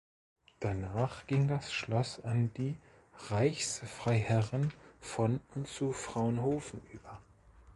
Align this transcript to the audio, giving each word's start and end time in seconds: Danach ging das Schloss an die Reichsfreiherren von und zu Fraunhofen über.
Danach 0.59 1.27
ging 1.27 1.47
das 1.47 1.71
Schloss 1.71 2.19
an 2.25 2.51
die 2.57 2.75
Reichsfreiherren 3.29 4.73
von 4.99 5.39
und 5.53 5.67
zu 5.67 5.91
Fraunhofen 5.91 6.81
über. 6.91 7.21